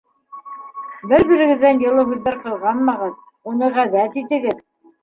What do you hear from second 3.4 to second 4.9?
уны ғәҙәт итегеҙ.